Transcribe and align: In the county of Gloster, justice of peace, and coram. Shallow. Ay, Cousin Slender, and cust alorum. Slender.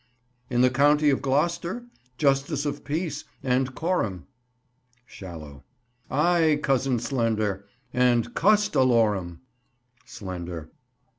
In 0.49 0.61
the 0.61 0.71
county 0.71 1.11
of 1.11 1.21
Gloster, 1.21 1.85
justice 2.17 2.65
of 2.65 2.83
peace, 2.83 3.23
and 3.43 3.75
coram. 3.75 4.25
Shallow. 5.05 5.63
Ay, 6.09 6.59
Cousin 6.63 6.97
Slender, 6.97 7.67
and 7.93 8.33
cust 8.33 8.73
alorum. 8.75 9.41
Slender. 10.03 10.71